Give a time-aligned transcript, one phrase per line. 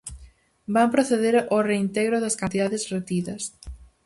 [0.75, 3.41] Van proceder ao reintegro das cantidades retidas.